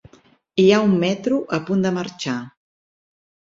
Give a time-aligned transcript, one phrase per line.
[0.63, 2.37] Hi ha un metro a punt de marxar.